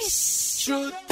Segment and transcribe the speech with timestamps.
[0.00, 1.11] श्रुति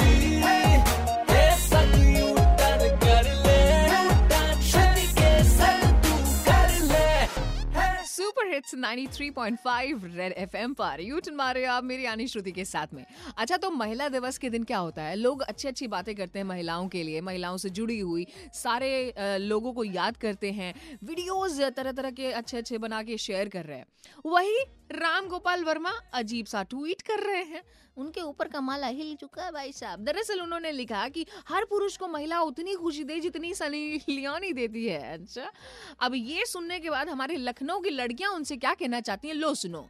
[8.61, 13.05] hits 93.5 red FM पर। U-turn मारे आप, मेरी यानी श्रुति के साथ में।
[13.37, 15.15] अच्छा तो महिला दिवस के दिन क्या होता है?
[15.15, 19.73] लोग अच्छी अच्छी बातें करते हैं महिलाओं के लिए, महिलाओं से जुड़ी हुई, सारे लोगों
[19.73, 23.77] को याद करते हैं, वीडियोस तरह तरह के अच्छे अच्छे बना के शेयर कर रहे
[23.77, 23.85] हैं।
[24.25, 27.63] वही राम गोपाल वर्मा अजीब सा ट्वीट कर रहे हैं।
[27.97, 32.07] उनके ऊपर कमाल हिल चुका है भाई साहब। दरअसल उन्होंने लिखा कि हर पुरुष को
[32.07, 35.51] महिला उतनी खुशी दे जितनी सनी लियोनी देती है। अच्छा
[35.99, 39.33] अब ये सुनने के बाद हमारे लखनऊ की लड़कियाँ उनसे क्या कहना चाहती है?
[39.33, 39.87] लो सुनो।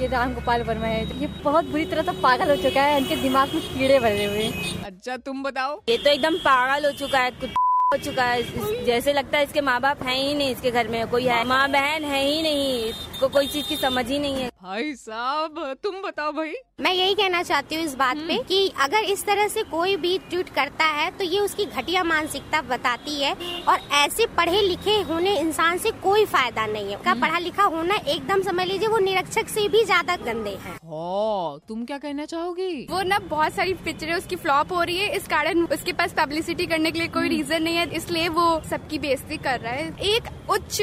[0.00, 3.16] ये राम गोपाल वर्मा है। ये बहुत बुरी तरह से पागल हो चुका है। इनके
[3.16, 4.48] दिमाग में कीड़े भरे हुए
[4.84, 7.50] अच्छा तुम बताओ। ये तो एकदम पागल हो चुका है कुछ
[7.92, 11.06] हो चुका है। जैसे लगता है इसके माँ बाप है ही नहीं इसके घर में।
[11.10, 14.48] कोई है माँ बहन है ही नहीं। इसको कोई चीज़ की समझ ही नहीं है।
[14.62, 19.04] भाई साहब तुम बताओ भाई। मैं यही कहना चाहती हूँ इस बात पे कि अगर
[19.04, 23.32] इस तरह से कोई भी ट्वीट करता है तो ये उसकी घटिया मानसिकता बताती है
[23.64, 27.96] और ऐसे पढ़े लिखे होने इंसान से कोई फ़ायदा नहीं है। का पढ़ा लिखा होना
[27.96, 32.86] एकदम समझ लीजिए वो निरक्षक से भी ज़्यादा गंदे है। हो तुम क्या कहना चाहोगी?
[32.90, 36.66] वो ना बहुत सारी पिक्चरें उसकी फ्लॉप हो रही है इस कारण उसके पास पब्लिसिटी
[36.66, 40.50] करने के लिए कोई रीजन नहीं है इसलिए वो सबकी बेइज्जती कर रहा है। एक
[40.50, 40.82] उच्च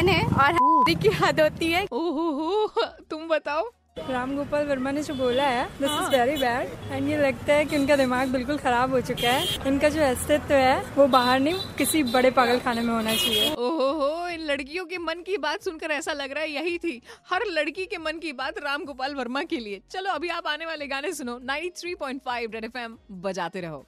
[0.00, 2.30] कमीन है और हद की हद होती है। ओहो
[2.66, 3.70] हो तुम बताओ।
[4.08, 7.64] राम गोपाल वर्मा ने जो बोला है this is very bad and ये लगता है
[7.64, 11.58] कि उनका दिमाग बिल्कुल खराब हो चुका है। इनका जो अस्तित्व है वो बाहर नहीं
[11.78, 15.62] किसी बड़े पागल खाने में होना चाहिए। ओहो हो इन लड़कियों के मन की बात
[15.62, 19.14] सुनकर ऐसा लग रहा है यही थी। हर लड़की के मन की बात राम गोपाल
[19.14, 23.86] वर्मा के लिए। चलो अभी आप आने वाले गाने सुनो। 93.5 रेड एफएम बजाते रहो।